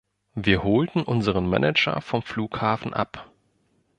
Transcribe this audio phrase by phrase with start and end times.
[0.33, 3.31] Wir holten unseren Manager vom Flughafen ab.